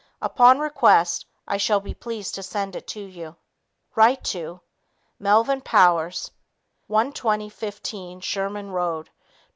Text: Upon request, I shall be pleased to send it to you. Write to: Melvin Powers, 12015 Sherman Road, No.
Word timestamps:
Upon 0.19 0.57
request, 0.57 1.27
I 1.47 1.57
shall 1.57 1.79
be 1.79 1.93
pleased 1.93 2.33
to 2.33 2.41
send 2.41 2.75
it 2.75 2.87
to 2.87 2.99
you. 2.99 3.35
Write 3.93 4.23
to: 4.33 4.61
Melvin 5.19 5.61
Powers, 5.61 6.31
12015 6.87 8.21
Sherman 8.21 8.71
Road, 8.71 9.11
No. 9.39 9.47